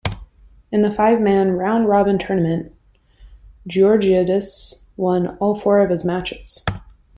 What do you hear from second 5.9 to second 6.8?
his matches.